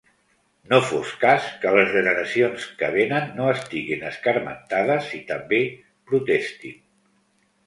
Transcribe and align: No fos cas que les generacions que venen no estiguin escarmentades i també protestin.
No 0.69 0.77
fos 0.91 1.09
cas 1.23 1.49
que 1.65 1.73
les 1.75 1.91
generacions 1.95 2.65
que 2.79 2.89
venen 2.95 3.27
no 3.41 3.51
estiguin 3.51 4.07
escarmentades 4.13 5.11
i 5.19 5.21
també 5.35 5.61
protestin. 6.13 6.83